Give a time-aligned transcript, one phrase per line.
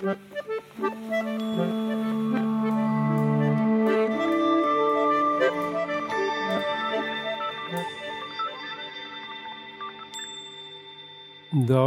[0.00, 0.06] Da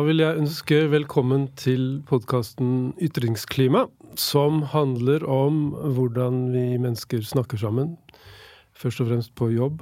[0.06, 7.98] vil jeg ønske velkommen til podkasten Ytringsklima, som handler om hvordan vi mennesker snakker sammen,
[8.78, 9.82] først og fremst på jobb.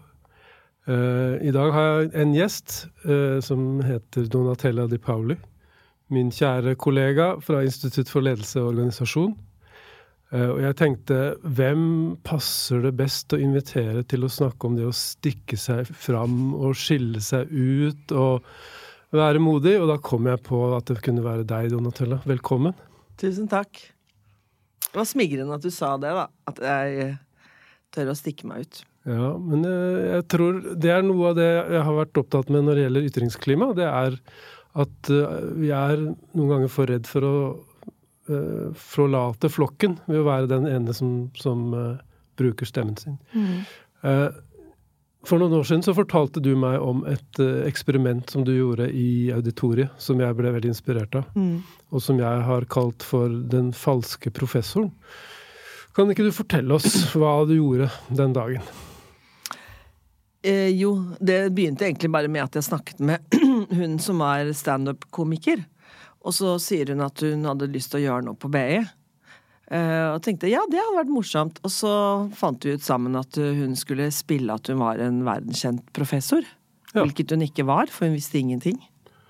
[0.88, 5.36] Uh, I dag har jeg en gjest uh, som heter Donatella Di Pauli.
[6.12, 9.34] Min kjære kollega fra Institutt for ledelse og organisasjon.
[10.32, 11.86] Uh, og jeg tenkte, hvem
[12.24, 16.78] passer det best å invitere til å snakke om det å stikke seg fram og
[16.80, 18.16] skille seg ut?
[18.16, 18.46] og
[19.12, 22.22] være modig, og da kom jeg på at det kunne være deg, Donatella.
[22.28, 22.76] Velkommen.
[23.20, 23.82] Tusen takk.
[24.88, 26.30] Det var smigrende at du sa det, da.
[26.48, 27.12] At jeg
[27.96, 28.82] tør å stikke meg ut.
[29.10, 32.68] Ja, men eh, jeg tror det er noe av det jeg har vært opptatt med
[32.68, 33.70] når det gjelder ytringsklima.
[33.78, 34.18] Det er
[34.80, 37.36] at eh, vi er noen ganger for redd for å
[38.32, 42.00] uh, forlate flokken ved å være den ene som, som uh,
[42.40, 43.20] bruker stemmen sin.
[43.36, 44.32] Mm.
[45.28, 49.30] For noen år siden så fortalte du meg om et eksperiment som du gjorde i
[49.36, 51.60] auditoriet, som jeg ble veldig inspirert av, mm.
[51.94, 54.90] og som jeg har kalt for Den falske professoren.
[55.94, 58.66] Kan ikke du fortelle oss hva du gjorde den dagen?
[60.42, 63.41] Eh, jo, det begynte egentlig bare med at jeg snakket med
[63.76, 65.64] hun som er standup-komiker.
[66.22, 68.82] Og så sier hun at hun hadde lyst til å gjøre noe på BI.
[69.72, 71.62] Uh, og tenkte ja, det hadde vært morsomt.
[71.66, 71.94] Og så
[72.38, 76.46] fant vi ut sammen at hun skulle spille at hun var en verdenskjent professor.
[76.92, 77.06] Ja.
[77.06, 78.82] Hvilket hun ikke var, for hun visste ingenting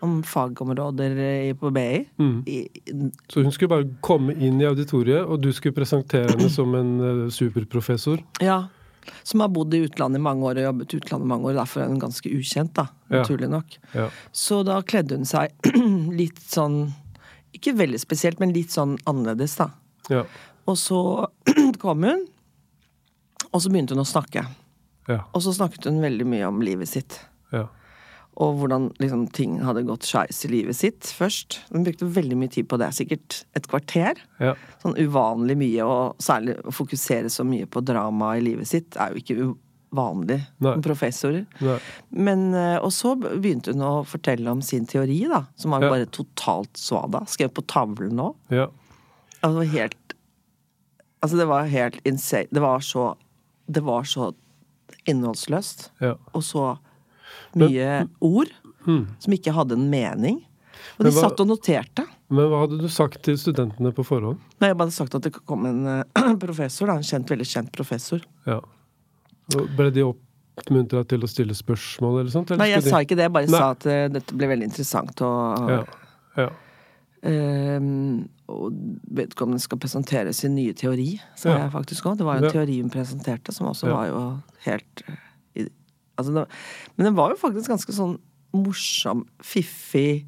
[0.01, 2.05] om fagområder på BI.
[2.17, 3.11] Mm.
[3.29, 6.93] så hun skulle bare komme inn i auditoriet, og du skulle presentere henne som en
[7.01, 8.23] uh, superprofessor?
[8.41, 8.63] Ja.
[9.23, 11.57] Som har bodd i utlandet i mange år og jobbet i utlandet i mange år.
[11.59, 12.87] Derfor er hun ganske ukjent, da.
[13.11, 13.77] Naturlig nok.
[13.97, 14.07] Ja.
[14.31, 15.53] Så da kledde hun seg
[16.21, 16.83] litt sånn
[17.57, 19.71] Ikke veldig spesielt, men litt sånn annerledes, da.
[20.11, 20.23] Ja.
[20.69, 21.01] Og så
[21.83, 22.23] kom hun,
[23.51, 24.45] og så begynte hun å snakke.
[25.09, 25.23] Ja.
[25.35, 27.17] Og så snakket hun veldig mye om livet sitt.
[27.51, 27.65] Ja.
[28.39, 31.59] Og hvordan liksom, ting hadde gått skeis i livet sitt først.
[31.73, 34.21] Hun brukte veldig mye tid på det, sikkert et kvarter.
[34.39, 34.53] Ja.
[34.83, 39.11] Sånn uvanlig mye, og særlig å fokusere så mye på drama i livet sitt er
[39.11, 41.43] jo ikke uvanlig som professorer.
[41.59, 41.77] Nei.
[42.09, 45.91] Men, eh, og så begynte hun å fortelle om sin teori, da, som var jo
[45.91, 47.25] bare totalt svada.
[47.27, 48.31] Skrevet på tavlen nå.
[48.53, 48.69] Ja.
[49.41, 49.97] Altså helt
[51.21, 52.49] Altså, det var helt insane.
[52.49, 53.15] Det var så
[53.69, 54.33] Det var så
[55.05, 55.91] innholdsløst.
[56.01, 56.15] Ja.
[56.33, 56.79] Og så
[57.59, 58.51] mye men, ord
[58.87, 59.03] mm.
[59.19, 60.41] som ikke hadde en mening.
[60.97, 62.05] Og de hva, satt og noterte.
[62.31, 64.41] Men hva hadde du sagt til studentene på forhånd?
[64.61, 66.89] Nei, Jeg hadde sagt at det kom en uh, professor.
[66.89, 68.25] Da, en kjent, veldig kjent professor.
[68.47, 68.59] Ja.
[69.57, 72.51] Og ble de oppmuntra til å stille spørsmål eller sånt?
[72.53, 73.27] Eller Nei, jeg sa ikke det.
[73.29, 73.61] Jeg bare Nei.
[73.61, 75.25] sa at uh, dette ble veldig interessant.
[75.27, 75.81] Og, ja.
[76.39, 76.51] Ja.
[77.21, 78.77] Um, og
[79.13, 81.65] vedkommende skal presentere sin nye teori, sa ja.
[81.65, 82.17] jeg faktisk òg.
[82.21, 84.23] Det var en teori hun presenterte, som også var jo
[84.65, 85.19] helt uh,
[86.21, 86.45] altså det,
[86.95, 88.17] Men den var jo faktisk ganske sånn
[88.55, 90.25] morsom, fiffig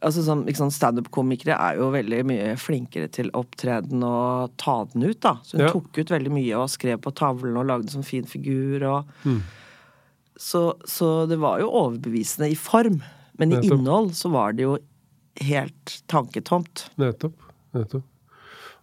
[0.00, 5.18] Altså sånn, sånn Standup-komikere er jo veldig mye flinkere til opptreden og ta den ut,
[5.20, 5.34] da.
[5.44, 8.86] Så hun tok ut veldig mye og skrev på tavlen og lagde sånn fin figur
[8.88, 9.42] og mm.
[10.40, 13.02] så, så, det var jo overbevisende i form.
[13.36, 14.78] Men i innhold så var det jo
[15.44, 16.86] helt tanketomt.
[17.00, 17.36] Nettopp.
[17.76, 18.08] Nettopp.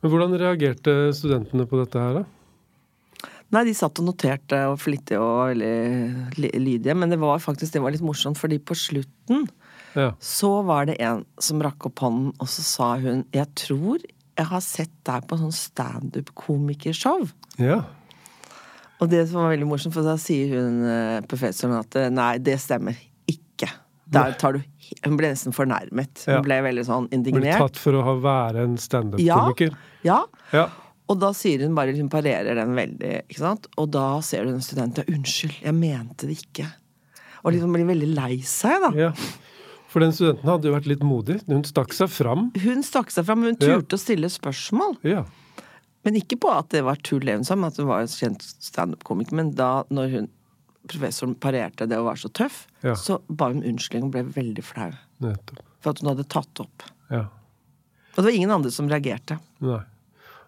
[0.02, 2.26] Men hvordan reagerte studentene på dette her, da?
[3.56, 6.96] Nei, de satt og noterte og flittige og veldig lydige.
[7.00, 9.46] Men det var faktisk det var litt morsomt, fordi på slutten
[9.96, 10.12] ja.
[10.20, 14.04] så var det en som rakk opp hånden, og så sa hun Jeg tror
[14.38, 17.24] jeg har sett deg på sånn standup-komikershow.
[17.58, 17.80] Ja.
[19.02, 22.36] Og det som var veldig morsomt, for da sier hun eh, professoren at eh, nei,
[22.44, 22.98] det stemmer
[23.30, 23.70] ikke.
[24.14, 24.62] Der tar du
[25.04, 26.22] Hun ble nesten fornærmet.
[26.24, 26.44] Hun ja.
[26.46, 27.58] ble veldig sånn indignert.
[27.58, 29.74] Ble tatt for å være en standup-komiker.
[30.06, 30.22] Ja.
[30.54, 30.70] ja.
[31.08, 33.68] Og da sier hun bare Hun parerer den veldig, ikke sant.
[33.80, 36.68] Og da ser du en student Ja, unnskyld, jeg mente det ikke.
[37.44, 38.92] Og liksom blir veldig lei seg, da.
[38.98, 39.12] Ja.
[39.88, 41.40] For den studenten hadde jo vært litt modig.
[41.48, 42.50] Hun stakk seg fram.
[42.60, 43.96] Hun stakk seg fram, hun turte ja.
[43.96, 44.98] å stille spørsmål.
[45.08, 45.24] Ja.
[46.04, 49.54] Men ikke på at det var tull, men at hun var en kjent standup-komiker, men
[49.56, 50.30] da når hun
[50.88, 52.94] professoren parerte det og var så tøff, ja.
[52.96, 54.92] så ba hun unnskyldning og ble veldig flau.
[55.24, 55.64] Nettopp.
[55.84, 56.86] For at hun hadde tatt opp.
[57.12, 57.26] Ja.
[58.14, 59.40] Og det var ingen andre som reagerte.
[59.64, 59.82] Nei.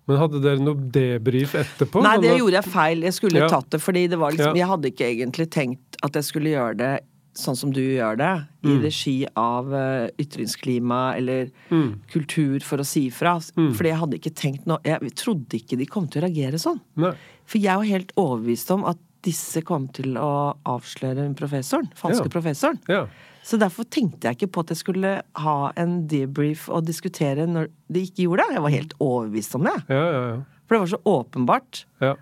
[0.10, 2.02] Men hadde dere noe debrief etterpå?
[2.06, 3.06] Nei, det gjorde jeg feil.
[3.06, 3.52] Jeg skulle ja.
[3.52, 6.78] tatt det, fordi det var liksom Jeg hadde ikke egentlig tenkt at jeg skulle gjøre
[6.80, 6.94] det
[7.40, 8.32] sånn som du gjør det,
[8.66, 8.80] i mm.
[8.84, 11.92] regi av uh, ytringsklima eller mm.
[12.12, 13.38] kultur for å si fra.
[13.56, 13.70] Mm.
[13.78, 16.82] Fordi jeg hadde ikke tenkt noe Jeg trodde ikke de kom til å reagere sånn.
[17.00, 17.14] Nei.
[17.50, 21.90] For jeg var helt overbevist om at disse kom til å avsløre professoren.
[22.00, 22.34] Falske ja.
[22.34, 22.80] professoren.
[22.92, 23.06] Ja.
[23.46, 25.12] Så derfor tenkte jeg ikke på at jeg skulle
[25.44, 28.58] ha en debrief og diskutere når de ikke gjorde det.
[28.58, 29.78] Jeg var helt overbevist om det.
[29.90, 30.40] Ja, ja, ja.
[30.68, 31.84] For det var så åpenbart.
[32.04, 32.16] Ja.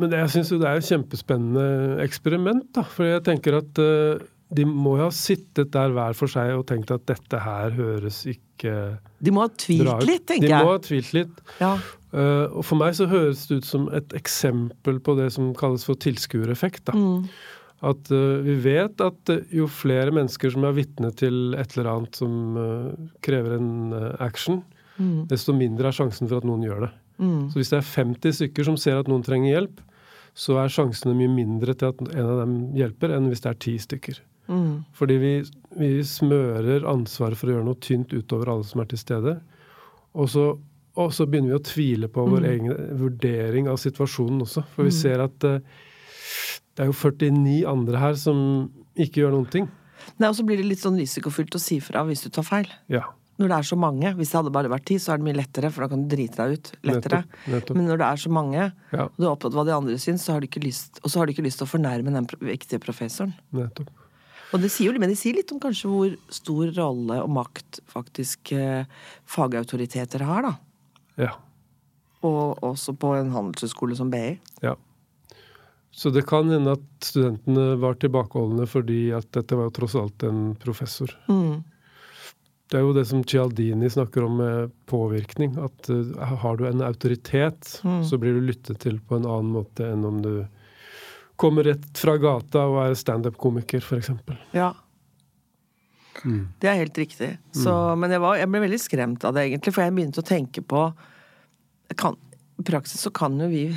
[0.00, 1.66] Men det, jeg syns jo det er et kjempespennende
[2.02, 2.82] eksperiment, da.
[2.96, 4.22] For jeg tenker at uh,
[4.54, 8.24] de må jo ha sittet der hver for seg og tenkt at dette her høres
[8.30, 8.74] ikke
[9.22, 10.58] De må ha tvilt litt, tenker jeg.
[10.58, 11.44] De må ha tvilt litt.
[11.60, 11.74] Ja.
[12.14, 15.86] Uh, og for meg så høres det ut som et eksempel på det som kalles
[15.86, 16.86] for tilskuereffekt.
[16.90, 16.96] da.
[16.98, 17.28] Mm.
[17.84, 21.90] At uh, vi vet at uh, jo flere mennesker som er vitne til et eller
[21.94, 22.58] annet som
[23.24, 24.62] krever en action,
[24.96, 25.24] mm.
[25.32, 26.92] desto mindre er sjansen for at noen gjør det.
[27.18, 27.50] Mm.
[27.50, 29.82] Så hvis det er 50 stykker som ser at noen trenger hjelp,
[30.34, 33.60] så er sjansene mye mindre til at en av dem hjelper, enn hvis det er
[33.62, 34.18] ti stykker.
[34.50, 34.84] Mm.
[34.98, 35.32] Fordi vi,
[35.78, 39.38] vi, smører ansvaret for å gjøre noe tynt utover alle som er til stede.
[40.18, 40.48] Og så,
[41.00, 42.50] og så begynner vi å tvile på vår mm.
[42.50, 44.66] egen vurdering av situasjonen også.
[44.74, 44.98] For vi mm.
[44.98, 45.48] ser at
[46.74, 48.38] det er jo 49 andre her som
[48.94, 49.68] ikke gjør noen ting.
[50.20, 52.70] Nei, Og så blir det litt sånn risikofylt å si fra hvis du tar feil.
[52.92, 53.06] Ja
[53.40, 54.12] når det er så mange.
[54.18, 56.10] Hvis det hadde bare vært ti, så er det mye lettere, for da kan du
[56.12, 57.22] drite deg ut lettere.
[57.24, 57.78] Nettopp, nettopp.
[57.78, 59.06] Men når det er så mange, ja.
[59.06, 61.10] og du er opptatt av hva de andre syns, så har du ikke lyst, og
[61.10, 63.34] så har du ikke lyst til å fornærme den viktige professoren.
[63.56, 63.90] Nettopp.
[64.54, 67.80] Og det sier jo, men det sier litt om kanskje hvor stor rolle og makt
[67.90, 68.86] faktisk eh,
[69.26, 70.54] fagautoriteter har, da.
[71.18, 71.32] Ja.
[72.24, 74.36] Og også på en handelshøyskole som BI.
[74.62, 74.76] Ja.
[75.94, 80.24] Så det kan hende at studentene var tilbakeholdne fordi at dette var jo tross alt
[80.26, 81.12] en professor.
[81.30, 81.62] Mm.
[82.70, 85.54] Det er jo det som Cialdini snakker om med påvirkning.
[85.62, 88.02] At uh, har du en autoritet, mm.
[88.08, 90.32] så blir du lyttet til på en annen måte enn om du
[91.38, 94.10] kommer rett fra gata og er standup-komiker, f.eks.
[94.54, 94.72] Ja.
[96.24, 96.48] Mm.
[96.58, 97.36] Det er helt riktig.
[97.52, 98.02] Så, mm.
[98.02, 100.62] Men jeg, var, jeg, ble veldig skremt av det, egentlig, for jeg begynte å tenke
[100.74, 100.88] på
[102.00, 102.16] kan,
[102.58, 103.68] I praksis så kan jo vi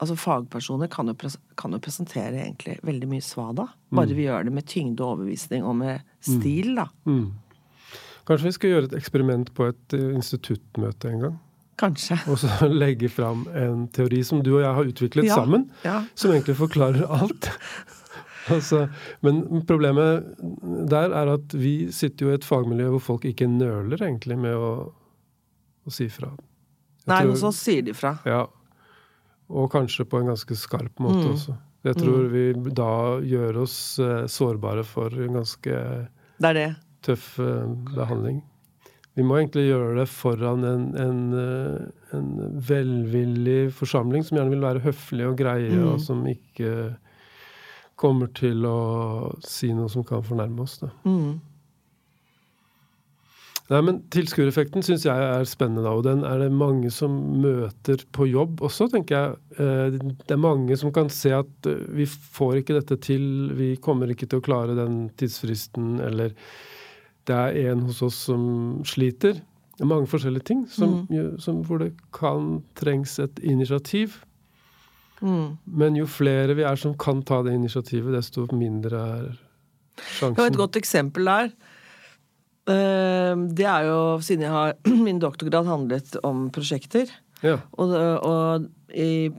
[0.00, 1.30] Altså fagpersoner kan jo,
[1.60, 3.66] kan jo presentere egentlig veldig mye svada.
[3.92, 4.16] Bare mm.
[4.16, 6.38] vi gjør det med tyngde og overbevisning og med mm.
[6.38, 6.86] stil, da.
[7.04, 7.26] Mm.
[8.28, 11.38] Kanskje vi skal gjøre et eksperiment på et uh, instituttmøte en gang?
[11.80, 12.16] Kanskje.
[12.32, 16.02] Og så legge fram en teori som du og jeg har utviklet ja, sammen, ja.
[16.14, 17.50] som egentlig forklarer alt.
[18.48, 18.86] altså,
[19.20, 20.30] men problemet
[20.90, 24.56] der er at vi sitter jo i et fagmiljø hvor folk ikke nøler egentlig med
[24.56, 24.72] å,
[25.84, 26.32] å si fra.
[27.04, 28.14] Jeg Nei, hos oss sier de fra.
[28.28, 28.44] Ja.
[29.50, 31.32] Og kanskje på en ganske skarp måte mm.
[31.34, 31.56] også.
[31.88, 32.30] Jeg tror mm.
[32.34, 32.92] vi da
[33.24, 35.82] gjør oss uh, sårbare for en ganske
[36.40, 36.70] Det det
[37.04, 38.42] tøff uh, behandling.
[39.18, 42.28] Vi må egentlig gjøre det foran en, en, uh, en,
[42.68, 45.86] velvillig forsamling som gjerne vil være høflig og greie, mm.
[45.90, 46.94] og som ikke
[48.00, 48.80] kommer til å
[49.44, 50.78] si noe som kan fornærme oss.
[50.80, 50.92] Da.
[51.04, 51.40] Mm.
[53.70, 58.26] Nei, men Tilskuereffekten syns jeg er spennende, og den er det mange som møter på
[58.26, 59.60] jobb også, tenker jeg.
[59.62, 63.22] Eh, det er mange som kan se at vi får ikke dette til,
[63.54, 66.34] vi kommer ikke til å klare den tidsfristen, eller
[67.30, 68.42] det er en hos oss som
[68.88, 69.38] sliter.
[69.78, 71.38] Det er mange forskjellige ting som, mm.
[71.40, 74.18] som, hvor det kan trengs et initiativ.
[75.22, 75.60] Mm.
[75.64, 79.28] Men jo flere vi er som kan ta det initiativet, desto mindre er
[80.00, 80.34] sjansen.
[80.34, 81.52] Det var et godt eksempel der.
[82.70, 84.74] Eh, det er jo siden jeg har
[85.06, 87.10] Min doktorgrad handlet om prosjekter.
[87.44, 87.56] Ja.
[87.80, 89.30] Og, og i,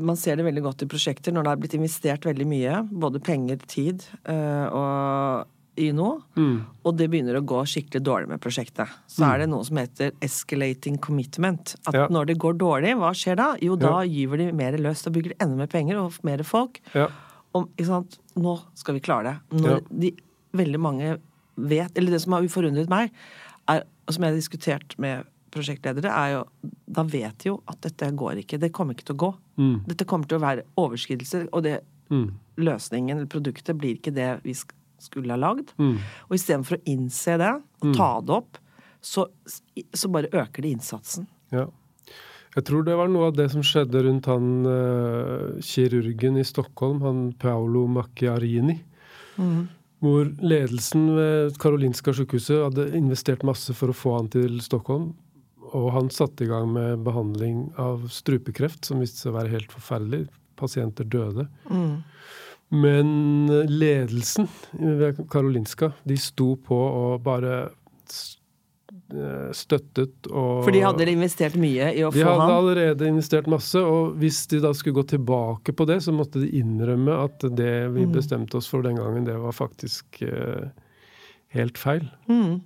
[0.00, 2.78] man ser det veldig godt i prosjekter når det er blitt investert veldig mye.
[3.04, 6.08] Både penger, tid eh, og i nå,
[6.38, 6.58] mm.
[6.86, 9.26] og det begynner å gå skikkelig dårlig med prosjektet, så mm.
[9.26, 11.74] er det noe som heter escalating commitment.
[11.88, 12.04] At ja.
[12.14, 13.48] når det går dårlig, hva skjer da?
[13.58, 14.12] Jo, da ja.
[14.20, 15.02] gyver de mer løs.
[15.02, 16.78] Da bygger de enda mer penger og mer folk.
[16.94, 17.08] Ja.
[17.58, 17.74] Og?
[18.38, 19.64] Nå skal vi klare det.
[19.64, 20.12] Når de,
[20.54, 21.16] veldig mange
[21.56, 23.12] vet Eller det som har forundret meg,
[23.70, 28.10] er, som jeg har diskutert med prosjektledere, er jo Da vet de jo at dette
[28.10, 28.60] går ikke.
[28.60, 29.30] Det kommer ikke til å gå.
[29.60, 29.76] Mm.
[29.90, 31.78] Dette kommer til å være overskridelser, og det
[32.10, 32.26] mm.
[32.62, 34.54] løsningen eller produktet blir ikke det vi
[35.02, 35.72] skulle ha lagd.
[35.78, 35.96] Mm.
[36.28, 37.94] Og istedenfor å innse det og mm.
[37.96, 38.60] ta det opp,
[39.04, 39.26] så,
[39.92, 41.26] så, bare øker det innsatsen.
[41.52, 41.68] Ja.
[42.54, 47.02] Jeg tror det var noe av det som skjedde rundt han uh, kirurgen i Stockholm,
[47.02, 48.78] han Paolo Macchiarini.
[49.36, 49.64] Mm.
[50.04, 55.14] Hvor ledelsen ved Karolinska sykehuset hadde investert masse for å få han til Stockholm.
[55.74, 59.72] Og han satte i gang med behandling av strupekreft, som viste seg å være helt
[59.72, 60.26] forferdelig.
[60.60, 61.48] Pasienter døde.
[61.72, 62.02] Mm.
[62.74, 63.08] Men
[63.70, 67.64] ledelsen ved Karolinska, de sto på og bare
[69.54, 72.24] støttet og For de hadde investert mye i å få ham?
[72.24, 76.14] De hadde allerede investert masse, og hvis de da skulle gå tilbake på det, så
[76.16, 78.14] måtte de innrømme at det vi mm.
[78.14, 80.70] bestemte oss for den gangen, det var faktisk uh,
[81.54, 82.08] helt feil.
[82.30, 82.62] Mm.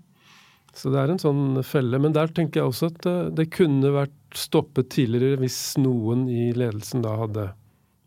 [0.79, 1.99] Så det er en sånn felle.
[1.99, 6.51] Men der tenker jeg også at uh, det kunne vært stoppet tidligere hvis noen i
[6.57, 7.51] ledelsen da hadde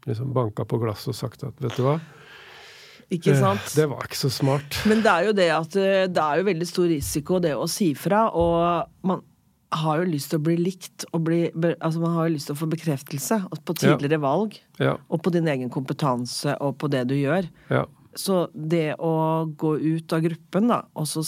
[0.08, 2.00] liksom banka på glasset og sagt at vet du hva,
[3.12, 3.74] Ikke sant?
[3.75, 4.77] Det var ikke så smart.
[4.88, 7.68] Men det er jo det at eh, det er jo veldig stor risiko det å
[7.70, 9.24] si fra, og man
[9.72, 12.58] har jo lyst til å bli likt og bli Altså man har jo lyst til
[12.58, 14.24] å få bekreftelse på tidligere ja.
[14.24, 14.98] valg, ja.
[15.08, 17.48] og på din egen kompetanse og på det du gjør.
[17.72, 17.86] Ja.
[18.18, 19.13] Så det å
[19.60, 21.24] gå ut av gruppen, da, og så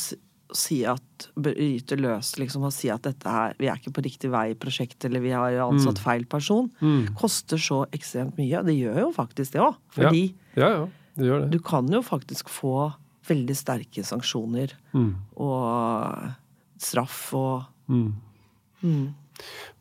[0.54, 4.30] si at Bryte løs, liksom, og si at dette her Vi er ikke på riktig
[4.34, 6.04] vei i prosjektet, eller vi har ansatt mm.
[6.04, 7.14] feil person, mm.
[7.20, 8.62] koster så ekstremt mye.
[8.68, 9.80] Det gjør jo faktisk det òg.
[9.96, 10.26] Fordi
[10.60, 10.68] ja.
[10.68, 10.84] Ja,
[11.18, 11.50] det gjør det.
[11.56, 12.92] du kan jo faktisk få
[13.28, 15.12] veldig sterke sanksjoner mm.
[15.44, 18.08] og straff og mm.
[18.84, 19.04] mm.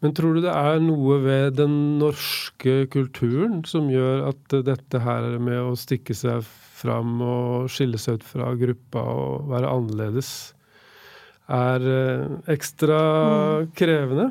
[0.03, 5.37] Men tror du det er noe ved den norske kulturen som gjør at dette her
[5.43, 6.47] med å stikke seg
[6.83, 10.33] fram og skille seg ut fra gruppa og være annerledes
[11.53, 12.25] er eh,
[12.55, 13.71] ekstra mm.
[13.77, 14.31] krevende?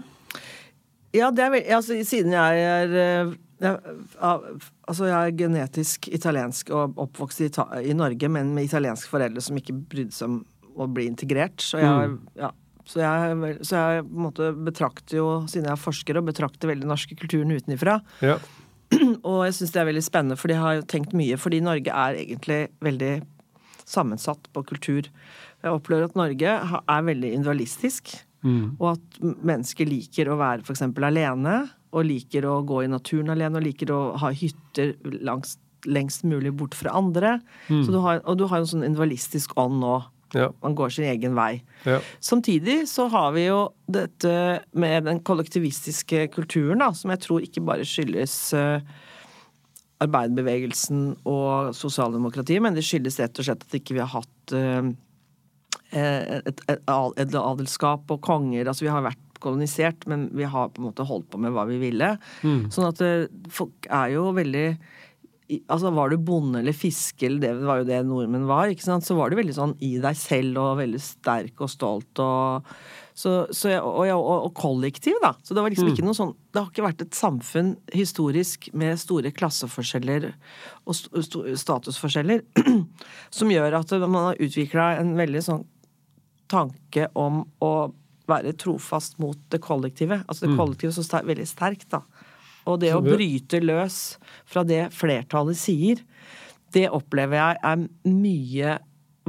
[1.13, 3.97] Ja, det er altså, Siden jeg er eh, jeg,
[4.89, 7.49] altså jeg er genetisk italiensk og oppvokst i,
[7.85, 10.41] i, Norge, men med italienske foreldre som ikke brydde seg om
[10.81, 11.61] å bli integrert.
[11.61, 12.17] Så jeg, mm.
[12.41, 12.49] ja,
[12.87, 16.71] så jeg, så jeg på en måte betrakter jo, siden jeg er forsker, og betrakter
[16.71, 17.99] veldig den norske kulturen utenifra.
[18.25, 18.39] Ja.
[19.29, 21.37] Og jeg syns det er veldig spennende, for de har jo tenkt mye.
[21.39, 23.13] Fordi Norge er egentlig veldig
[23.87, 25.07] sammensatt på kultur.
[25.61, 28.15] Jeg opplever at Norge er veldig individualistisk.
[28.41, 28.75] Mm.
[28.79, 30.83] Og at mennesker liker å være f.eks.
[30.89, 31.55] alene,
[31.91, 34.95] og liker å gå i naturen alene, og liker å ha hytter
[35.27, 37.37] langs, lengst mulig bort fra andre.
[37.67, 37.85] Mm.
[37.89, 39.99] Du har, og du har en sånn individualistisk ånd nå
[40.31, 40.47] ja.
[40.63, 41.61] Man går sin egen vei.
[41.83, 41.99] Ja.
[42.23, 44.33] Samtidig så har vi jo dette
[44.71, 48.79] med den kollektivistiske kulturen, da, som jeg tror ikke bare skyldes uh,
[50.01, 54.93] arbeiderbevegelsen og sosialdemokratiet, men det skyldes rett og slett at ikke vi har hatt uh,
[55.91, 58.63] et, et, et adelskap og konger.
[58.63, 61.67] Altså vi har vært kolonisert, men vi har på en måte holdt på med hva
[61.69, 62.15] vi ville.
[62.45, 62.69] Mm.
[62.73, 64.67] Sånn at uh, folk er jo veldig
[65.67, 69.03] altså Var du bonde eller fisker, eller det var jo det nordmenn var, ikke sant?
[69.03, 72.69] så var du veldig sånn i deg selv og veldig sterk og stolt og
[73.21, 75.33] så, så og, og, og, kollektiv, da.
[75.43, 75.93] Så det var liksom mm.
[75.93, 80.29] ikke noe sånn Det har ikke vært et samfunn historisk med store klasseforskjeller
[80.85, 82.45] og st statusforskjeller
[83.37, 85.65] som gjør at man har utvikla en veldig sånn
[86.51, 87.73] tanke om å
[88.31, 90.21] være trofast mot det kollektive.
[90.25, 90.59] Altså det mm.
[90.59, 92.03] kollektive som er veldig sterkt, da.
[92.69, 93.99] Og det å bryte løs
[94.49, 96.01] fra det flertallet sier,
[96.71, 98.77] det opplever jeg er mye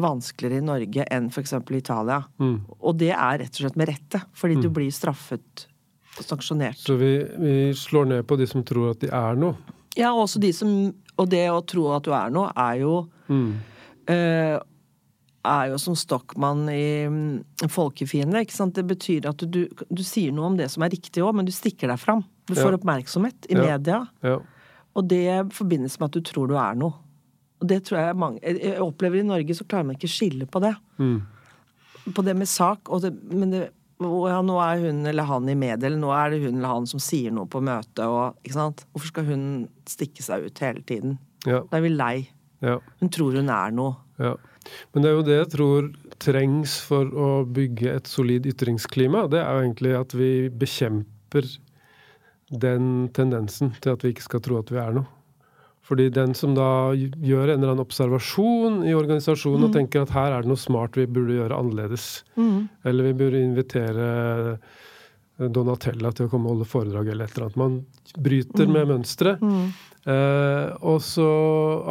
[0.00, 1.54] vanskeligere i Norge enn f.eks.
[1.58, 2.22] i Italia.
[2.40, 2.56] Mm.
[2.80, 4.64] Og det er rett og slett med rette, fordi mm.
[4.64, 5.66] du blir straffet
[6.18, 6.80] og sanksjonert.
[6.80, 9.56] Så vi, vi, slår ned på de som tror at de er noe?
[9.96, 10.70] Ja, også de som
[11.20, 12.94] Og det å tro at du er noe, er jo
[13.28, 13.48] mm.
[14.14, 14.54] øh,
[15.42, 18.42] er jo som Stockmann i mm, Folkefiende.
[18.42, 18.76] ikke sant?
[18.78, 21.52] Det betyr at du, du sier noe om det som er riktig òg, men du
[21.54, 22.22] stikker deg fram.
[22.48, 22.78] Du får ja.
[22.78, 23.66] oppmerksomhet i ja.
[23.66, 24.00] media.
[24.24, 24.38] Ja.
[24.98, 26.98] Og det forbindes med at du tror du er noe.
[27.62, 30.62] Og det tror jeg mange Jeg opplever i Norge så klarer man ikke skille på
[30.62, 30.72] det.
[30.98, 31.22] Mm.
[32.14, 32.90] På det med sak.
[32.90, 33.62] Og det, men det,
[34.02, 36.88] ja, nå er hun eller han i media, eller nå er det hun eller han
[36.90, 38.04] som sier noe på møtet.
[38.06, 38.86] Og, ikke sant?
[38.90, 39.44] Hvorfor skal hun
[39.90, 41.18] stikke seg ut hele tiden?
[41.46, 41.62] Ja.
[41.70, 42.16] Da er vi lei.
[42.62, 42.78] Ja.
[43.00, 43.96] Hun tror hun er noe.
[44.22, 44.36] Ja.
[44.92, 45.88] Men det er jo det jeg tror
[46.22, 49.26] trengs for å bygge et solid ytringsklima.
[49.32, 51.48] Det er jo egentlig at vi bekjemper
[52.52, 55.08] den tendensen til at vi ikke skal tro at vi er noe.
[55.82, 59.66] Fordi den som da gjør en eller annen observasjon i organisasjonen mm.
[59.66, 62.58] og tenker at her er det noe smart vi burde gjøre annerledes, mm.
[62.86, 64.06] eller vi burde invitere
[65.42, 67.58] Donatella til å komme og holde foredrag eller et eller annet.
[67.58, 68.76] Man bryter mm.
[68.76, 69.42] med mønsteret.
[69.42, 69.66] Mm.
[70.12, 71.28] Eh, og så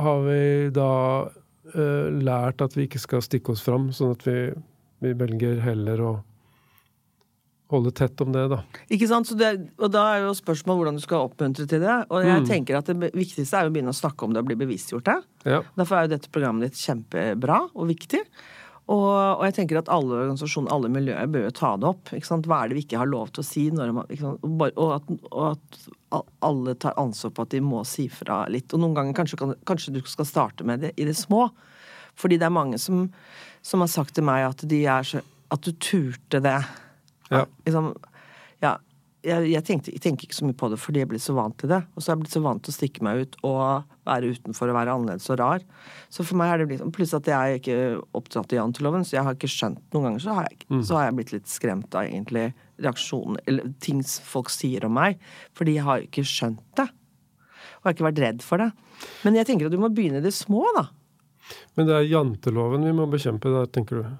[0.03, 0.41] har vi
[0.75, 0.91] da
[1.73, 4.35] lært at vi ikke skal stikke oss fram, sånn at vi,
[5.03, 6.11] vi velger heller å
[7.71, 8.59] holde tett om det, da.
[8.91, 9.31] Ikke sant?
[9.39, 11.97] Det, og da er jo spørsmålet hvordan du skal oppmuntre til det.
[12.11, 12.47] Og jeg mm.
[12.49, 15.19] tenker at det viktigste er å begynne å snakke om det og bli bevisstgjort det.
[15.53, 15.61] Ja.
[15.79, 18.25] Derfor er jo dette programmet ditt kjempebra og viktig.
[18.89, 19.07] Og,
[19.37, 22.11] og, jeg tenker at alle organisasjoner, alle miljøer, bør jo ta det opp.
[22.11, 23.65] Hva er det vi ikke har lov til å si?
[23.71, 25.81] Man, og, at, og, at,
[26.43, 28.73] alle tar ansvar på at de må si fra litt.
[28.73, 31.47] Og noen ganger kanskje, kan, kanskje du skal starte med det i det små.
[32.19, 33.05] Fordi det er mange som,
[33.63, 35.21] som har sagt til meg at, de er så,
[35.53, 36.57] at du turte det.
[37.31, 37.45] Ja.
[37.67, 37.93] Liksom,
[38.65, 38.75] ja
[39.21, 41.35] jeg, jeg, tenkte, jeg, tenker ikke så mye på det fordi jeg er blitt så
[41.37, 41.81] vant til det.
[41.93, 44.71] Og så er jeg blitt så vant til å stikke meg ut og være utenfor
[44.71, 45.65] og være annerledes og rar.
[46.13, 47.75] Så for meg er det blitt Pluss at jeg er ikke
[48.17, 50.81] opptatt i janteloven, så jeg har ikke skjønt Noen ganger så har jeg, mm.
[50.87, 52.47] så har jeg blitt litt skremt av egentlig
[52.81, 55.21] reaksjonen Eller ting folk sier om meg.
[55.57, 56.87] Fordi jeg har ikke skjønt det.
[56.89, 58.71] Og jeg har ikke vært redd for det.
[59.25, 60.87] Men jeg tenker at du må begynne i det små, da.
[61.77, 64.11] Men det er janteloven vi må bekjempe der, tenker du?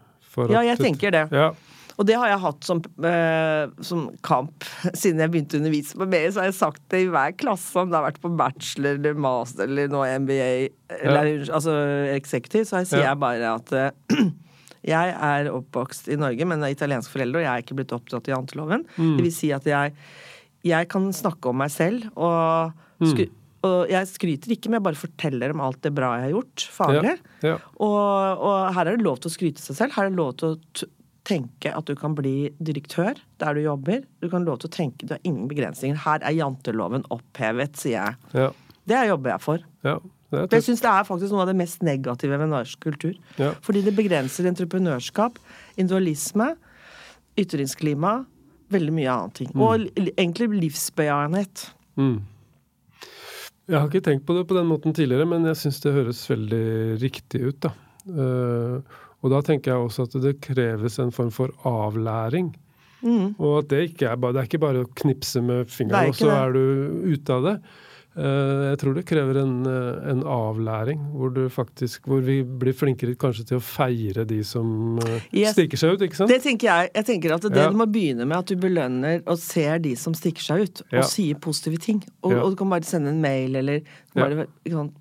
[0.52, 1.26] ja, jeg tenker det.
[1.36, 1.52] Ja.
[2.00, 4.68] Og det har jeg hatt som, eh, som, kamp
[5.02, 6.22] siden jeg begynte å undervise på BI.
[6.30, 9.20] Så har jeg sagt det i hver klasse, om det har vært på bachelor eller
[9.28, 10.54] master eller nå MBA,
[11.02, 11.50] eller ja.
[11.58, 11.76] altså
[12.14, 13.12] executive, så sier ja.
[13.12, 14.24] jeg bare at eh,
[14.94, 18.30] jeg er oppvokst i Norge, men er italiensk foreldre, og jeg er ikke blitt oppdratt
[18.30, 18.88] i janteloven.
[18.96, 19.14] Mm.
[19.20, 19.94] Det vil si at jeg,
[20.68, 23.14] jeg kan snakke om meg selv, og, mm.
[23.68, 26.66] og, jeg skryter ikke, men jeg bare forteller om alt det bra jeg har gjort
[26.80, 27.20] faglig.
[27.46, 27.60] Ja.
[27.78, 29.96] Og, og, her er det lov til å skryte seg selv.
[29.98, 30.90] Her er det lov til å
[31.28, 34.02] tenke at du kan bli direktør der du jobber.
[34.24, 36.00] Du kan lov til å tenke, du har ingen begrensninger.
[36.06, 38.18] Her er janteloven opphevet, sier jeg.
[38.38, 38.50] Ja.
[38.90, 39.68] Det jobber jeg for.
[39.86, 40.00] Ja,
[40.32, 43.16] det jeg syns det er faktisk noe av det mest negative ved norsk kultur.
[43.38, 43.52] Ja.
[43.66, 45.40] Fordi det begrenser entreprenørskap,
[45.76, 46.54] individualisme,
[47.40, 48.22] ytringsklima,
[48.72, 49.52] veldig mye annet ting.
[49.54, 49.64] Mm.
[49.66, 51.66] Og egentlig livsbejaenhet.
[52.00, 52.22] Mm.
[53.72, 56.24] Jeg har ikke tenkt på det på den måten tidligere, men jeg syns det høres
[56.32, 56.66] veldig
[57.04, 57.76] riktig ut, da.
[58.08, 62.52] Uh, og da tenker jeg også at det kreves en form for avlæring.
[63.02, 63.38] Mm.
[63.42, 66.18] Og at det ikke er bare, det er ikke bare å knipse med fingeren, og
[66.18, 66.62] så er du
[67.14, 67.56] ute av det.
[68.12, 73.16] Eh, jeg tror det krever en, eh, en avlæring, hvor, faktisk, hvor, vi blir flinkere
[73.16, 75.54] kanskje til å feire de som eh, yes.
[75.56, 76.04] stikker seg ut.
[76.04, 76.34] ikke sant?
[76.34, 76.90] Det tenker jeg.
[76.98, 77.70] Jeg tenker at det ja.
[77.72, 81.00] du må begynne med, at du belønner og ser de som stikker seg ut, og
[81.00, 81.06] ja.
[81.08, 82.04] sier positive ting.
[82.20, 82.42] Og, ja.
[82.44, 83.86] og, du kan bare sende en mail eller
[84.18, 84.92] bare sånn,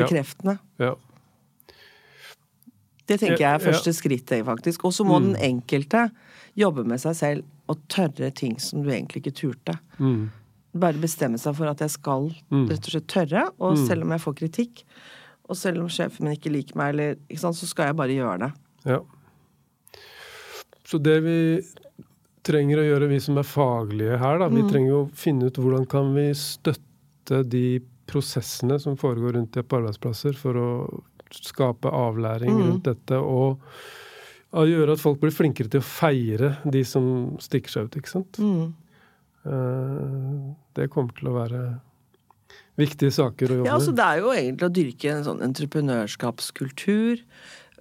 [0.00, 0.56] bekreftende.
[0.80, 0.94] Ja.
[3.04, 4.86] Det tenker jeg er første skrittet, faktisk.
[4.88, 5.26] Og så må mm.
[5.26, 6.06] den enkelte
[6.58, 9.76] jobbe med seg selv og tørre ting som du egentlig ikke turte.
[9.98, 10.30] Mm.
[10.80, 12.66] Bare bestemme seg for at jeg skal mm.
[12.70, 13.84] rett og slett tørre, og mm.
[13.88, 14.84] selv om jeg får kritikk,
[15.44, 18.16] og selv om sjefen min ikke liker meg, eller, ikke sant, så skal jeg bare
[18.16, 18.50] gjøre det.
[18.88, 19.00] Ja.
[20.84, 21.38] Så det vi
[22.44, 24.70] trenger å gjøre, vi som er faglige her, da, vi mm.
[24.72, 27.66] trenger å finne ut hvordan kan vi støtte de
[28.08, 30.70] prosessene som foregår rundt på arbeidsplasser, for å
[31.42, 32.62] skape avlæring mm.
[32.68, 33.18] rundt dette.
[33.18, 37.96] og gjøre at folk blir flinkere til å feire de som stikker seg ut.
[37.98, 38.38] ikke sant?
[38.38, 38.74] Mm.
[39.44, 41.64] Uh, det kommer til å være
[42.80, 43.70] viktige saker å jobbe med.
[43.70, 47.24] Ja, altså Det er jo egentlig å dyrke en sånn entreprenørskapskultur.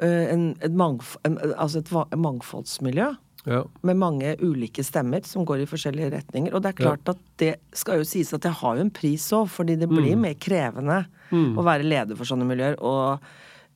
[0.01, 3.13] Uh, en, et, mangf en, altså et, et mangfoldsmiljø.
[3.43, 3.63] Ja.
[3.83, 6.53] Med mange ulike stemmer som går i forskjellige retninger.
[6.55, 7.15] Og det er klart ja.
[7.15, 10.16] at det skal jo sies at det har jo en pris òg, fordi det blir
[10.16, 10.24] mm.
[10.24, 11.55] mer krevende mm.
[11.59, 12.77] å være leder for sånne miljøer.
[12.81, 13.24] Og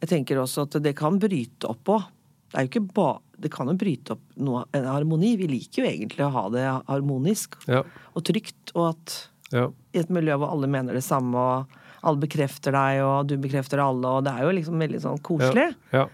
[0.04, 2.12] jeg tenker også at det kan bryte opp òg.
[2.48, 5.36] Det er jo ikke bare det kan jo bryte opp noe, en harmoni.
[5.38, 7.84] Vi liker jo egentlig å ha det harmonisk ja.
[8.18, 8.74] og trygt.
[8.74, 9.18] Og at
[9.54, 9.68] ja.
[9.94, 13.82] i et miljø hvor alle mener det samme, og alle bekrefter deg, og du bekrefter
[13.84, 15.70] alle, og det er jo liksom veldig sånn koselig.
[15.94, 16.08] Ja.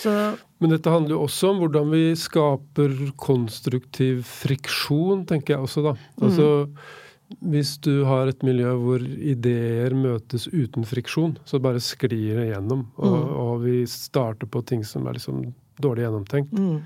[0.00, 0.10] Så,
[0.58, 5.94] Men dette handler jo også om hvordan vi skaper konstruktiv friksjon, tenker jeg også, da.
[6.18, 7.02] Altså, mm.
[7.40, 12.86] Hvis du har et miljø hvor ideer møtes uten friksjon, så bare sklir det gjennom.
[13.00, 13.30] Og, mm.
[13.44, 15.46] og vi starter på ting som er liksom
[15.82, 16.52] dårlig gjennomtenkt.
[16.54, 16.82] Mm.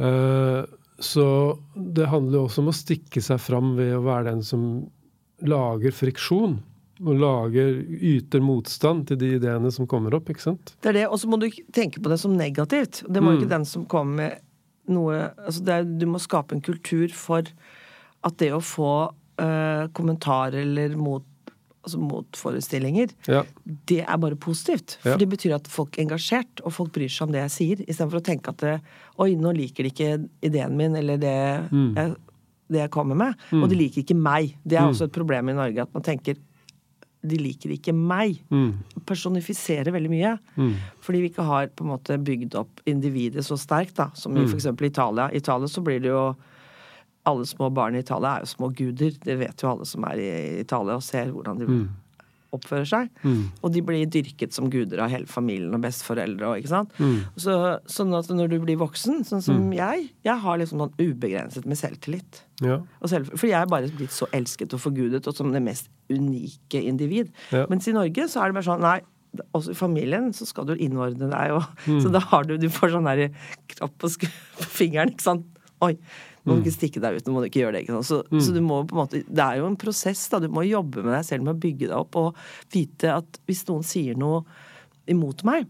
[0.00, 0.64] Uh,
[0.98, 1.26] så
[1.74, 4.62] det handler også om å stikke seg fram ved å være den som
[5.44, 6.56] lager friksjon.
[7.04, 10.28] Og lager, yter motstand til de ideene som kommer opp.
[10.30, 10.76] ikke sant?
[10.80, 13.02] Det er det, Og så må du tenke på det som negativt.
[13.08, 13.38] Det må mm.
[13.38, 14.42] ikke den som kommer med
[14.94, 17.48] noe altså er, Du må skape en kultur for
[18.24, 18.92] at det å få
[19.40, 21.24] uh, kommentarer eller mot,
[21.84, 23.42] altså motforestillinger, ja.
[23.90, 24.98] det er bare positivt.
[25.02, 25.20] For ja.
[25.20, 27.84] det betyr at folk er engasjert, og folk bryr seg om det jeg sier.
[27.86, 28.78] Istedenfor å tenke at det,
[29.22, 30.14] oi, nå liker de ikke
[30.46, 31.36] ideen min, eller det,
[31.70, 31.92] mm.
[31.98, 32.16] jeg,
[32.72, 33.46] det jeg, kommer med.
[33.50, 33.62] Mm.
[33.62, 34.56] Og de liker ikke meg.
[34.64, 34.96] Det er mm.
[34.96, 36.40] også et problem i Norge, at man tenker
[37.24, 38.40] de liker ikke meg.
[38.52, 39.00] Mm.
[39.08, 40.34] Personifiserer veldig mye.
[40.60, 40.74] Mm.
[41.04, 44.44] Fordi vi ikke har på en måte bygd opp individet så sterkt, da, som i
[44.44, 44.50] mm.
[44.52, 44.68] f.eks.
[44.84, 45.30] Italia.
[45.32, 46.26] I Italia så blir det jo
[47.28, 49.14] alle små barn i Italia er jo små guder.
[49.24, 51.84] Det vet jo alle som er i Italia og ser hvordan de mm.
[52.56, 53.08] oppfører seg.
[53.24, 53.46] Mm.
[53.64, 56.50] Og de blir dyrket som guder av hele familien og besteforeldre.
[56.50, 56.92] Og, ikke sant?
[57.00, 57.22] Mm.
[57.40, 57.56] Så,
[57.90, 59.72] sånn at når du blir voksen, sånn som mm.
[59.78, 62.42] jeg, jeg har liksom noen ubegrenset med selvtillit.
[62.64, 62.82] Ja.
[63.10, 66.84] Selv, for jeg er bare blitt så elsket og forgudet og som det mest unike
[66.84, 67.32] individ.
[67.56, 67.64] Ja.
[67.72, 68.98] Mens i Norge så er det bare sånn nei,
[69.56, 71.98] også i familien så skal du innordne deg, og, mm.
[72.04, 73.26] så da har du Du får sånn der
[73.74, 74.12] knapp på,
[74.60, 75.48] på fingeren, ikke sant.
[75.84, 75.96] Oi,
[76.44, 76.62] du må mm.
[76.62, 77.84] ikke stikke deg ut, nå må du ikke gjøre det.
[77.86, 78.40] Ikke så, mm.
[78.44, 80.42] så, du må på en måte Det er jo en prosess, da.
[80.44, 82.42] Du må jobbe med deg selv med å bygge deg opp og
[82.74, 84.42] vite at hvis noen sier noe
[85.08, 85.64] imot meg,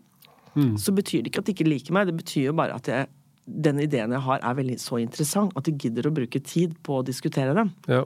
[0.58, 0.74] mm.
[0.82, 2.10] så betyr det ikke at de ikke liker meg.
[2.10, 3.06] Det betyr jo bare at jeg,
[3.46, 6.98] den ideen jeg har, er veldig så interessant at de gidder å bruke tid på
[6.98, 7.70] å diskutere den.
[7.86, 8.02] Ja.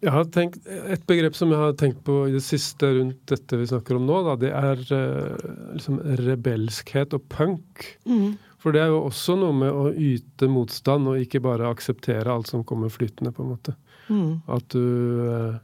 [0.00, 3.58] Jeg har tenkt, Et begrep som jeg har tenkt på i det siste rundt dette
[3.60, 7.84] vi snakker om nå, da, det er uh, liksom rebelskhet og punk.
[8.08, 8.32] Mm.
[8.62, 12.50] For det er jo også noe med å yte motstand og ikke bare akseptere alt
[12.52, 13.74] som kommer flytende, på en måte.
[14.06, 14.36] Mm.
[14.54, 14.84] At du
[15.26, 15.56] eh,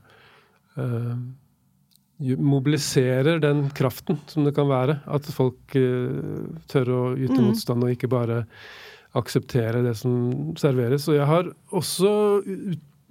[0.83, 1.13] eh,
[2.19, 4.99] mobiliserer den kraften som det kan være.
[5.07, 7.45] At folk eh, tør å yte mm.
[7.53, 8.43] motstand og ikke bare
[9.19, 11.07] akseptere det som serveres.
[11.09, 12.11] Og jeg har også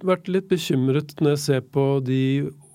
[0.04, 2.22] vært litt bekymret når jeg ser på de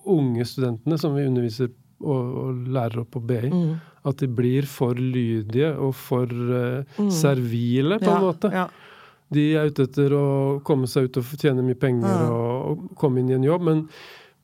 [0.10, 1.69] unge studentene som vi underviser
[2.01, 3.51] og, og lærer opp på BI.
[3.51, 3.75] Mm.
[4.10, 7.12] At de blir for lydige og for uh, mm.
[7.13, 8.51] servile, på ja, en måte.
[8.53, 8.65] Ja.
[9.34, 10.25] De er ute etter å
[10.67, 13.69] komme seg ut og tjene mye penger og, og, komme inn i en jobb.
[13.69, 13.88] men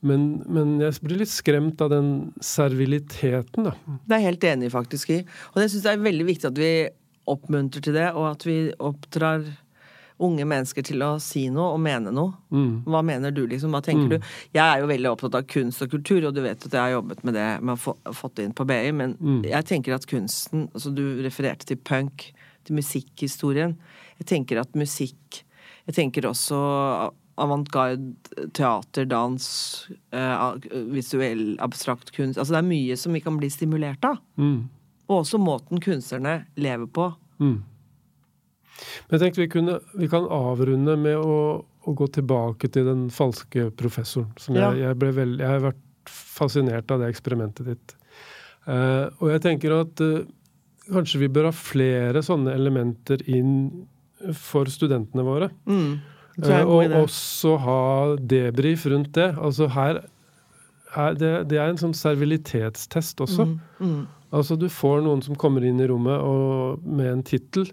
[0.00, 2.06] men, men, jeg blir litt skremt av den
[2.40, 3.74] serviliteten, da.
[4.08, 5.18] Det er jeg helt enig faktisk i.
[5.52, 6.70] Og jeg syns det er veldig viktig at vi
[7.28, 9.44] oppmuntrer til det, og at vi oppdrar
[10.24, 12.34] unge mennesker til å si noe og mene noe.
[12.52, 12.82] Mm.
[12.90, 13.72] Hva mener du, liksom?
[13.74, 14.12] Hva tenker mm.
[14.12, 14.32] du?
[14.56, 16.96] Jeg er jo veldig opptatt av kunst og kultur, og du vet at jeg har
[16.96, 19.40] jobbet med det med å få fått inn på BI, men mm.
[19.48, 22.28] jeg tenker at kunsten Altså, du refererte til punk,
[22.68, 23.76] til musikkhistorien.
[24.20, 25.40] Jeg tenker at musikk
[25.88, 26.58] Jeg tenker også
[27.40, 29.46] avantgarde teater, dans,
[30.12, 30.52] uh,
[30.92, 34.20] visuell, abstrakt kunst Altså det er mye som vi kan bli stimulert av.
[34.36, 34.68] Mm.
[35.08, 37.08] Og også måten kunstnerne lever på.
[37.40, 37.58] Mm.
[39.06, 43.06] Men jeg tenkte vi, kunne, vi kan avrunde med å, å, gå tilbake til den
[43.14, 44.30] falske professoren.
[44.40, 44.70] Som ja.
[44.74, 47.96] jeg, jeg, veld, jeg, har vært fascinert av det eksperimentet ditt.
[48.68, 50.22] Uh, og jeg tenker at uh,
[50.90, 53.52] kanskje vi bør ha flere sånne elementer inn
[54.36, 55.50] for studentene våre.
[55.68, 56.00] Mm.
[56.40, 57.82] Uh, og også ha
[58.16, 59.32] debrief rundt det.
[59.40, 60.02] Altså her,
[60.96, 63.48] er det, det, er en sånn servilitetstest også.
[63.48, 63.58] Mm.
[63.80, 64.00] Mm.
[64.36, 67.66] Altså du får noen som kommer inn i rommet og, med en tittel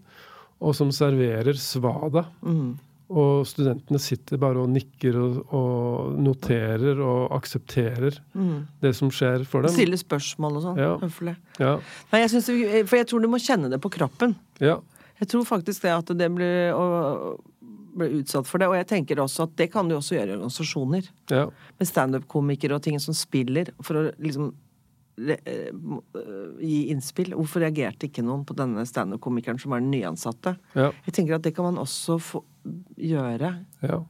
[0.60, 2.28] og som serverer svada.
[2.42, 2.76] Mm.
[3.08, 8.58] Og studentene sitter bare og nikker og, og noterer og aksepterer mm.
[8.84, 9.72] det som skjer for dem.
[9.72, 10.82] Stiller spørsmål og sånn.
[10.82, 10.90] Ja.
[11.00, 11.38] Høflig.
[11.62, 11.78] Ja.
[12.12, 12.50] Nei, jeg synes,
[12.90, 14.36] for jeg tror du må kjenne det på kroppen.
[14.60, 14.82] Ja.
[15.22, 16.76] Jeg tror faktisk det at det blir,
[17.98, 18.68] blir utsatt for det.
[18.70, 21.08] Og jeg tenker også at det kan du også gjøre i organisasjoner.
[21.32, 21.48] Ja.
[21.80, 23.72] Med standup-komikere og ting som spiller.
[23.88, 24.52] For å liksom
[25.18, 27.34] gi innspill.
[27.34, 30.54] Hvorfor reagerte ikke noen på denne standup-komikeren som var den nyansatte?
[30.78, 30.92] Ja.
[31.08, 32.44] Jeg tenker at det kan man også få
[33.02, 33.54] gjøre.
[33.82, 34.04] Ja.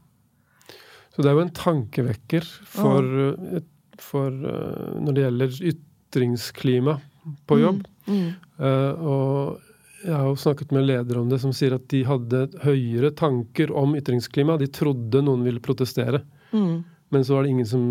[1.15, 3.07] Så det er jo en tankevekker for,
[3.55, 3.61] ja.
[4.03, 6.99] for uh, når det gjelder ytringsklima
[7.47, 7.61] på mm.
[7.63, 7.79] jobb.
[8.05, 8.17] Mm.
[8.17, 8.27] Mm.
[8.59, 12.43] Uh, og jeg har jo snakket med ledere om det, som sier at de hadde
[12.63, 14.59] høyere tanker om ytringsklima.
[14.61, 16.75] De trodde noen ville protestere, mm.
[17.15, 17.87] men så var det ingen som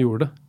[0.00, 0.46] gjorde det.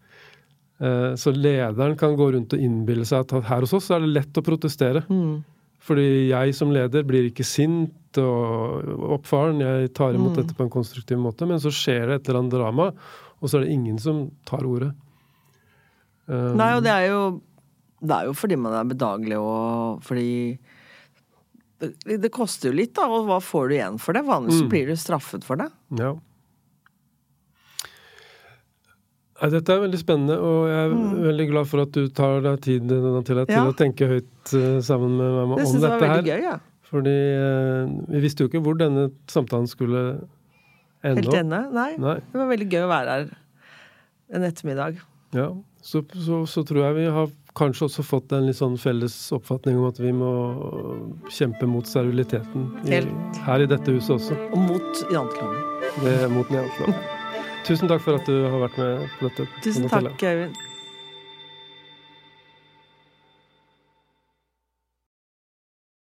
[0.81, 4.13] Eh, så lederen kan gå rundt og innbille seg at her hos oss er det
[4.15, 5.03] lett å protestere.
[5.11, 5.43] Mm.
[5.81, 9.61] Fordi jeg som leder blir ikke sint og oppfaren.
[9.61, 10.39] Jeg tar imot mm.
[10.41, 11.45] dette på en konstruktiv måte.
[11.49, 12.89] Men så skjer det et eller annet drama,
[13.39, 14.91] og så er det ingen som tar ordet.
[16.25, 17.21] Um, Nei, og det er jo
[18.05, 20.29] Det er jo fordi man er bedagelig og fordi
[21.81, 23.07] det, det koster jo litt, da.
[23.09, 24.21] Og hva får du igjen for det?
[24.25, 24.69] Vanligvis mm.
[24.69, 25.69] blir du straffet for det.
[25.97, 26.13] Ja.
[29.49, 31.05] Dette er veldig spennende, og jeg er mm.
[31.25, 33.63] veldig glad for at du tar deg tid til, til ja.
[33.65, 35.97] å tenke høyt uh, sammen med meg om dette her.
[35.97, 36.57] Det veldig gøy, ja.
[36.91, 40.03] Fordi uh, vi visste jo ikke hvor denne samtalen skulle
[41.01, 41.23] ende.
[41.23, 41.63] Helt ende?
[41.73, 41.91] Nei.
[42.01, 42.17] Nei.
[42.29, 43.31] Det var veldig gøy å være her
[44.31, 44.99] en ettermiddag.
[45.35, 45.49] Ja,
[45.81, 49.79] så, så, så, tror jeg vi har kanskje også fått en litt sånn felles oppfatning
[49.79, 50.31] om at vi må
[51.31, 53.01] kjempe mot steriliteten i,
[53.47, 54.37] her i dette huset også.
[54.51, 56.29] Og mot janteloven.
[56.35, 57.10] Mot janteloven.
[57.67, 59.47] Tusen takk for at du har vært med på dette.
[59.63, 60.70] Tusen takk, Øyvind.